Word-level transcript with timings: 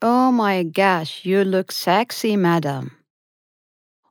Oh 0.00 0.30
my 0.30 0.62
gosh 0.62 1.24
you 1.24 1.42
look 1.42 1.72
sexy 1.72 2.36
madam. 2.36 2.90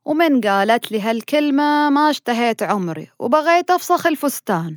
ومن 0.04 0.40
قالت 0.40 0.92
لي 0.92 1.00
هالكلمة 1.00 1.90
ما 1.90 2.10
اشتهيت 2.10 2.62
عمري 2.62 3.08
وبغيت 3.18 3.70
أفسخ 3.70 4.06
الفستان. 4.06 4.76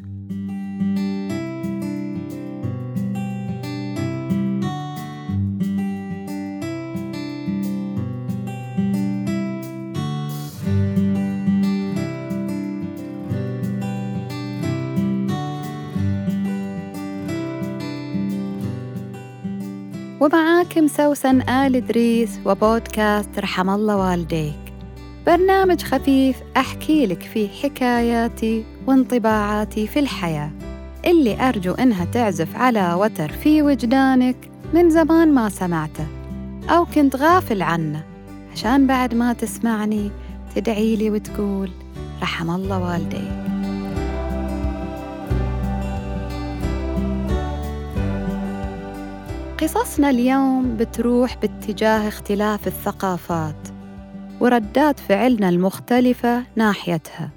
ومعاكم 20.22 20.88
سوسن 20.88 21.42
آل 21.42 21.76
إدريس 21.76 22.40
وبودكاست 22.46 23.40
رحم 23.40 23.70
الله 23.70 23.98
والديك. 23.98 24.74
برنامج 25.28 25.84
خفيف 25.84 26.36
أحكي 26.58 27.06
لك 27.06 27.22
فيه 27.22 27.50
حكاياتي 27.50 28.66
وانطباعاتي 28.88 29.88
في 29.88 30.00
الحياة. 30.00 30.52
اللي 31.06 31.50
أرجو 31.50 31.74
إنها 31.74 32.06
تعزف 32.06 32.56
على 32.56 32.94
وتر 32.94 33.32
في 33.32 33.62
وجدانك 33.62 34.36
من 34.74 34.90
زمان 34.90 35.34
ما 35.34 35.50
سمعته 35.50 36.08
أو 36.70 36.86
كنت 36.86 37.16
غافل 37.16 37.62
عنه. 37.62 38.04
عشان 38.54 38.88
بعد 38.88 39.14
ما 39.14 39.34
تسمعني 39.34 40.12
تدعي 40.56 40.96
لي 40.96 41.10
وتقول 41.10 41.72
رحم 42.22 42.50
الله 42.50 42.92
والديك. 42.92 43.51
قصصنا 49.62 50.10
اليوم 50.10 50.78
بتروح 50.78 51.38
باتجاه 51.38 52.08
اختلاف 52.08 52.68
الثقافات 52.68 53.68
وردات 54.40 55.00
فعلنا 55.00 55.50
المختلفة 55.50 56.44
ناحيتها 56.56 57.30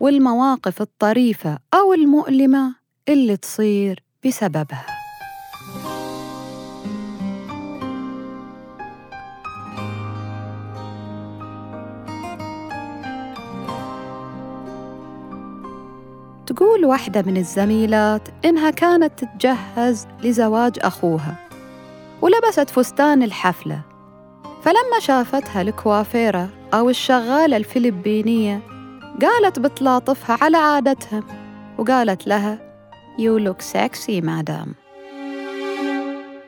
والمواقف 0.00 0.82
الطريفة 0.82 1.58
أو 1.74 1.92
المؤلمة 1.92 2.74
اللي 3.08 3.36
تصير 3.36 4.02
بسببها. 4.26 4.86
تقول 16.46 16.84
واحدة 16.84 17.22
من 17.22 17.36
الزميلات 17.36 18.28
إنها 18.44 18.70
كانت 18.70 19.24
تتجهز 19.24 20.06
لزواج 20.22 20.78
أخوها 20.82 21.47
ولبست 22.22 22.70
فستان 22.70 23.22
الحفلة. 23.22 23.82
فلما 24.62 25.00
شافتها 25.00 25.62
الكوافيرة 25.62 26.50
أو 26.74 26.90
الشغالة 26.90 27.56
الفلبينية 27.56 28.62
قالت 29.22 29.58
بتلاطفها 29.58 30.38
على 30.40 30.56
عادتهم 30.56 31.24
وقالت 31.78 32.26
لها 32.26 32.68
You 33.18 33.38
look 33.46 33.62
sexy 33.62 34.22
madam. 34.22 34.68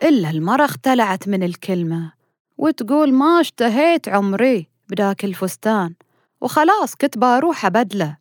إلا 0.03 0.31
المرة 0.31 0.65
اختلعت 0.65 1.29
من 1.29 1.43
الكلمة 1.43 2.13
وتقول 2.59 3.13
ما 3.13 3.41
اشتهيت 3.41 4.09
عمري 4.09 4.69
بداك 4.89 5.25
الفستان. 5.25 5.95
وخلاص 6.41 6.95
كنت 6.95 7.19
بروح 7.19 7.67
أبدلة. 7.67 8.17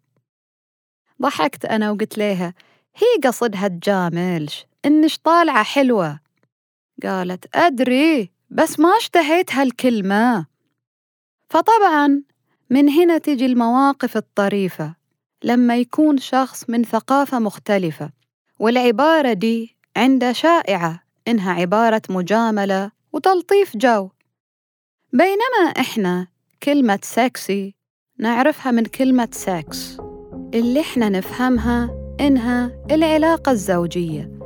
ضحكت 1.21 1.65
أنا 1.65 1.91
وقلت 1.91 2.17
لها 2.17 2.53
هي 2.95 3.27
قصدها 3.27 3.67
تجاملش 3.67 4.65
إنش 4.85 5.17
طالعة 5.17 5.63
حلوة. 5.63 6.19
قالت 7.03 7.55
أدري 7.55 8.31
بس 8.49 8.79
ما 8.79 8.97
اشتهيت 8.97 9.53
هالكلمة. 9.53 10.45
فطبعا 11.49 12.21
من 12.69 12.89
هنا 12.89 13.17
تجي 13.17 13.45
المواقف 13.45 14.17
الطريفة 14.17 14.95
لما 15.43 15.77
يكون 15.77 16.17
شخص 16.17 16.69
من 16.69 16.83
ثقافة 16.83 17.39
مختلفة 17.39 18.09
والعبارة 18.59 19.33
دي 19.33 19.77
عند 19.97 20.31
شائعة 20.31 21.03
إنها 21.27 21.53
عبارة 21.53 22.01
مجاملة 22.09 22.91
وتلطيف 23.13 23.77
جو. 23.77 24.09
بينما 25.13 25.71
إحنا 25.79 26.27
كلمة 26.63 26.99
سكسي 27.03 27.75
نعرفها 28.19 28.71
من 28.71 28.85
كلمة 28.85 29.29
سكس 29.31 29.97
اللي 30.53 30.81
إحنا 30.81 31.09
نفهمها 31.09 31.89
إنها 32.19 32.71
العلاقة 32.91 33.51
الزوجية. 33.51 34.38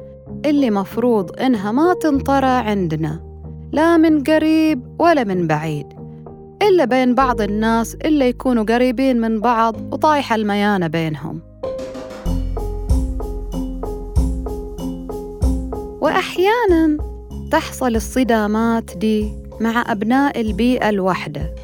اللي 0.45 0.71
مفروض 0.71 1.39
إنها 1.41 1.71
ما 1.71 1.93
تنطرى 1.93 2.45
عندنا 2.47 3.19
لا 3.71 3.97
من 3.97 4.23
قريب 4.23 4.83
ولا 4.99 5.23
من 5.23 5.47
بعيد 5.47 5.87
إلا 6.61 6.85
بين 6.85 7.15
بعض 7.15 7.41
الناس 7.41 7.95
اللي 7.95 8.29
يكونوا 8.29 8.63
قريبين 8.63 9.21
من 9.21 9.41
بعض 9.41 9.93
وطايحة 9.93 10.35
الميانة 10.35 10.87
بينهم. 10.87 11.41
وأحياناً 16.01 16.97
تحصل 17.51 17.95
الصدامات 17.95 18.97
دي 18.97 19.31
مع 19.61 19.91
أبناء 19.91 20.41
البيئة 20.41 20.89
الواحدة 20.89 21.55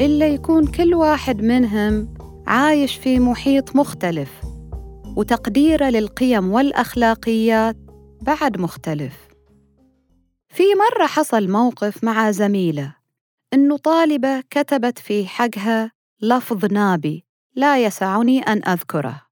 إلا 0.00 0.26
يكون 0.26 0.66
كل 0.66 0.94
واحد 0.94 1.42
منهم 1.42 2.08
عايش 2.46 2.96
في 2.96 3.18
محيط 3.20 3.76
مختلف 3.76 4.30
وتقديره 5.16 5.90
للقيم 5.90 6.52
والأخلاقيات 6.52 7.76
بعد 8.22 8.60
مختلف. 8.60 9.28
في 10.48 10.62
مرة 10.74 11.06
حصل 11.06 11.48
موقف 11.48 12.04
مع 12.04 12.30
زميلة 12.30 12.94
إنه 13.54 13.76
طالبة 13.76 14.40
كتبت 14.40 14.98
في 14.98 15.26
حقها 15.26 15.92
لفظ 16.22 16.64
نابي 16.64 17.24
لا 17.54 17.84
يسعني 17.84 18.40
أن 18.40 18.68
أذكره. 18.68 19.22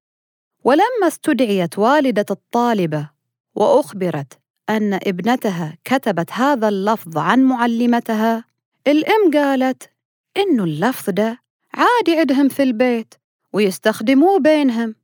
ولما 0.64 1.06
استدعيت 1.06 1.78
والدة 1.78 2.26
الطالبة 2.30 3.10
وأخبرت 3.54 4.38
أن 4.70 4.94
ابنتها 4.94 5.78
كتبت 5.84 6.32
هذا 6.32 6.68
اللفظ 6.68 7.18
عن 7.18 7.42
معلمتها 7.44 8.44
الأم 8.86 9.30
قالت 9.34 9.90
إنه 10.36 10.64
اللفظ 10.64 11.10
ده 11.10 11.38
عادي 11.74 12.18
عندهم 12.18 12.48
في 12.48 12.62
البيت 12.62 13.14
ويستخدموه 13.52 14.38
بينهم. 14.38 14.94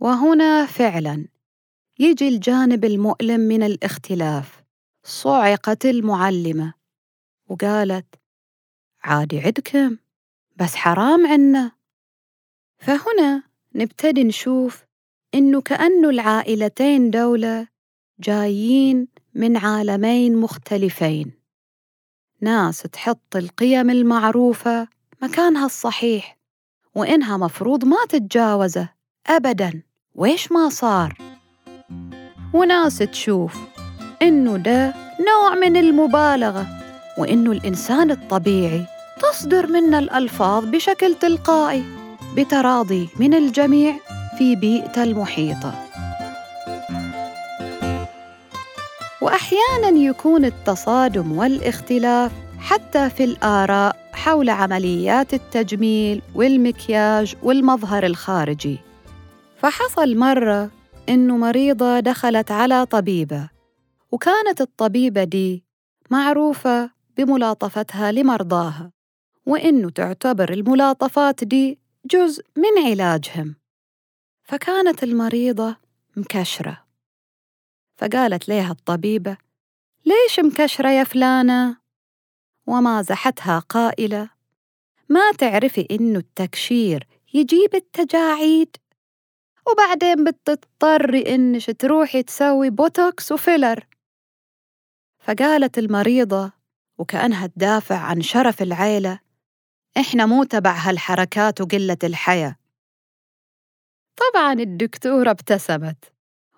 وهنا 0.00 0.66
فعلاً 0.66 1.33
يجي 1.98 2.28
الجانب 2.28 2.84
المؤلم 2.84 3.40
من 3.40 3.62
الاختلاف. 3.62 4.62
صعقت 5.04 5.86
المعلمة 5.86 6.74
وقالت 7.48 8.14
عادي 9.04 9.40
عدكم 9.40 9.96
بس 10.56 10.74
حرام 10.74 11.26
عنا. 11.26 11.72
فهنا 12.78 13.42
نبتدي 13.74 14.24
نشوف 14.24 14.84
إنه 15.34 15.60
كأنه 15.60 16.10
العائلتين 16.10 17.10
دولة 17.10 17.68
جايين 18.20 19.08
من 19.34 19.56
عالمين 19.56 20.36
مختلفين. 20.36 21.32
ناس 22.40 22.82
تحط 22.82 23.36
القيم 23.36 23.90
المعروفة 23.90 24.88
مكانها 25.22 25.66
الصحيح 25.66 26.38
وإنها 26.94 27.36
مفروض 27.36 27.84
ما 27.84 28.04
تتجاوزه 28.08 28.88
أبداً. 29.26 29.82
ويش 30.14 30.52
ما 30.52 30.68
صار؟ 30.68 31.33
وناس 32.54 32.98
تشوف 32.98 33.56
إنه 34.22 34.56
ده 34.56 34.94
نوع 35.20 35.54
من 35.54 35.76
المبالغة 35.76 36.66
وإنه 37.18 37.52
الإنسان 37.52 38.10
الطبيعي 38.10 38.84
تصدر 39.22 39.66
منه 39.66 39.98
الألفاظ 39.98 40.64
بشكل 40.64 41.14
تلقائي 41.14 41.84
بتراضي 42.36 43.08
من 43.20 43.34
الجميع 43.34 43.94
في 44.38 44.56
بيئته 44.56 45.02
المحيطة. 45.02 45.74
واحيانا 49.22 49.98
يكون 49.98 50.44
التصادم 50.44 51.32
والاختلاف 51.32 52.32
حتى 52.60 53.10
في 53.10 53.24
الآراء 53.24 53.96
حول 54.12 54.50
عمليات 54.50 55.34
التجميل 55.34 56.22
والمكياج 56.34 57.34
والمظهر 57.42 58.06
الخارجي. 58.06 58.78
فحصل 59.62 60.16
مرة 60.16 60.70
إنه 61.08 61.36
مريضة 61.36 62.00
دخلت 62.00 62.50
على 62.50 62.86
طبيبة. 62.86 63.50
وكانت 64.12 64.60
الطبيبة 64.60 65.24
دي 65.24 65.64
معروفة 66.10 66.90
بملاطفتها 67.16 68.12
لمرضاها 68.12 68.92
وإنه 69.46 69.90
تعتبر 69.90 70.52
الملاطفات 70.52 71.44
دي 71.44 71.78
جزء 72.04 72.44
من 72.56 72.84
علاجهم. 72.90 73.54
فكانت 74.42 75.02
المريضة 75.02 75.76
مكشرة. 76.16 76.84
فقالت 77.96 78.48
ليها 78.48 78.70
الطبيبة 78.70 79.36
ليش 80.06 80.40
مكشرة 80.40 80.88
يا 80.88 81.04
فلانة؟ 81.04 81.76
ومازحتها 82.66 83.58
قائلة 83.58 84.30
ما 85.08 85.32
تعرفي 85.38 85.86
إنه 85.90 86.18
التكشير 86.18 87.06
يجيب 87.34 87.74
التجاعيد 87.74 88.76
وبعدين 89.66 90.24
بتضطري 90.24 91.34
إنش 91.34 91.66
تروحي 91.66 92.22
تسوي 92.22 92.70
بوتوكس 92.70 93.32
وفيلر. 93.32 93.86
فقالت 95.18 95.78
المريضة 95.78 96.52
وكأنها 96.98 97.46
تدافع 97.46 97.98
عن 97.98 98.22
شرف 98.22 98.62
العيلة 98.62 99.18
إحنا 99.96 100.26
مو 100.26 100.44
تبع 100.44 100.72
هالحركات 100.72 101.60
وقلة 101.60 101.98
الحياة. 102.04 102.56
طبعا 104.16 104.52
الدكتورة 104.52 105.30
ابتسمت 105.30 106.12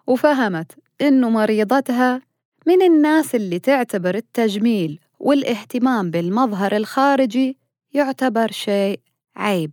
وفهمت 0.06 0.79
إنه 1.00 1.31
مريضتها 1.31 2.23
من 2.67 2.82
الناس 2.82 3.35
اللي 3.35 3.58
تعتبر 3.58 4.14
التجميل 4.14 5.00
والاهتمام 5.19 6.11
بالمظهر 6.11 6.76
الخارجي 6.76 7.58
يعتبر 7.94 8.50
شيء 8.50 9.00
عيب. 9.37 9.73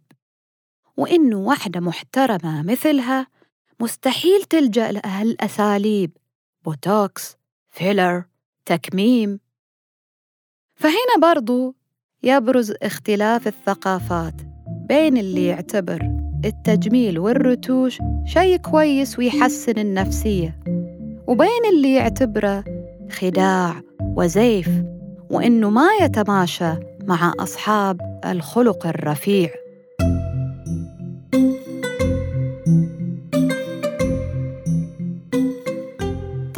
وإنه 0.98 1.38
واحدة 1.38 1.80
محترمة 1.80 2.64
مثلها 2.64 3.28
مستحيل 3.80 4.44
تلجأ 4.44 4.92
لهالأساليب 4.92 6.18
بوتوكس 6.66 7.38
filler 7.72 8.24
تكميم. 8.66 9.40
فهنا 10.76 11.34
برضو 11.34 11.76
يبرز 12.24 12.74
اختلاف 12.84 13.48
الثقافات 13.48 14.34
بين 14.68 15.18
اللي 15.18 15.48
يعتبر 15.48 16.02
التجميل 16.46 17.20
والرتوش 17.20 18.00
شيء 18.26 18.58
كويس 18.58 19.20
ويحسن 19.20 19.80
النفسية 19.80 20.60
وبين 21.28 21.66
اللي 21.74 21.94
يعتبره 21.94 22.64
خداع 23.12 23.82
وزيف 24.02 24.70
وإنه 25.30 25.70
ما 25.70 25.88
يتماشى 26.02 26.74
مع 27.04 27.34
أصحاب 27.40 28.22
الخلق 28.26 28.88
الرفيع. 28.88 29.63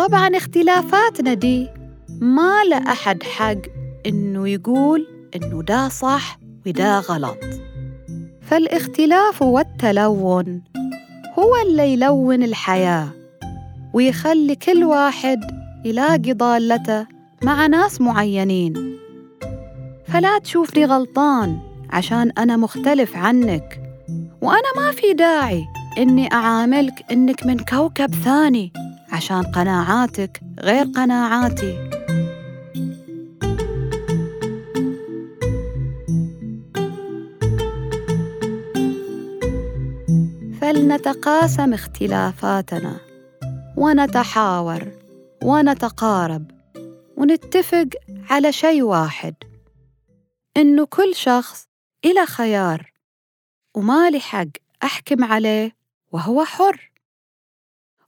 طبعا 0.08 0.38
اختلافاتنا 0.38 1.34
دي 1.34 1.68
ما 2.22 2.64
لأحد 2.70 3.24
حق 3.24 3.58
إنه 4.06 4.50
يقول 4.50 5.08
إنه 5.36 5.64
ده 5.64 5.90
صح 5.90 6.40
وده 6.68 7.00
غلط. 7.00 7.38
فالاختلاف 8.42 9.42
والتلون 9.42 10.62
هو 11.40 11.52
اللي 11.68 11.94
يلون 11.94 12.44
الحياة 12.44 13.08
ويخلي 13.94 14.56
كل 14.56 14.84
واحد 14.84 15.40
يلاقي 15.86 16.34
ضالته 16.34 17.08
مع 17.44 17.68
ناس 17.68 18.02
معينين. 18.02 18.98
فلا 20.08 20.40
تشوفني 20.40 20.86
غلطان 20.86 21.60
عشان 21.90 22.32
أنا 22.38 22.58
مختلف 22.58 23.16
عنك 23.16 23.82
وأنا 24.42 24.70
ما 24.78 24.92
في 24.92 25.14
داعي 25.14 25.66
إني 25.98 26.34
أعاملك 26.34 27.06
إنك 27.12 27.46
من 27.46 27.60
كوكب 27.60 28.14
ثاني. 28.16 28.72
عشان 29.16 29.42
قناعاتك 29.42 30.42
غير 30.60 30.86
قناعاتي. 30.86 31.90
فلنتقاسم 40.62 41.74
اختلافاتنا 41.74 43.00
ونتحاور 43.78 44.92
ونتقارب 45.44 46.52
ونتفق 47.18 47.88
على 48.30 48.52
شيء 48.52 48.82
واحد 48.82 49.36
إنه 50.58 50.86
كل 50.86 51.16
شخص 51.16 51.68
إلى 52.06 52.26
خيار 52.26 52.92
وما 53.76 54.10
لي 54.10 54.20
حق 54.20 54.48
أحكم 54.84 55.24
عليه 55.24 55.76
وهو 56.12 56.46
حر. 56.46 56.95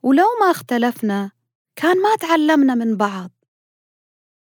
ولو 0.07 0.25
ما 0.41 0.51
اختلفنا 0.51 1.31
كان 1.75 2.01
ما 2.01 2.15
تعلمنا 2.19 2.75
من 2.75 2.97
بعض. 2.97 3.31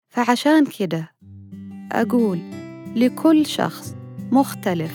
فعشان 0.08 0.66
كده 0.66 1.12
أقول 1.92 2.38
لكل 2.96 3.46
شخص 3.46 3.94
مختلف 4.32 4.92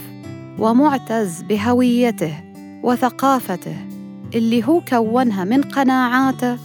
ومعتز 0.60 1.42
بهويته 1.42 2.44
وثقافته 2.84 3.88
اللي 4.36 4.64
هو 4.64 4.82
كونها 4.82 5.44
من 5.44 5.62
قناعاته 5.62 6.58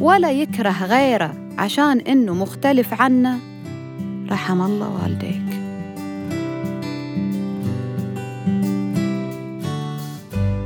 ولا 0.00 0.30
يكره 0.30 0.84
غيره 0.84 1.54
عشان 1.58 2.00
إنه 2.00 2.34
مختلف 2.34 3.00
عنه. 3.00 3.40
رحم 4.30 4.62
الله 4.62 5.02
والديك. 5.02 5.45